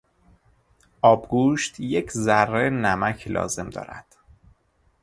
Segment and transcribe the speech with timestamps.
[1.01, 4.17] آبگوشت یک ذره نمک لازم دارد.